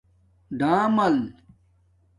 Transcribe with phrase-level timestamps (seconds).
[0.59, 1.15] ڈامل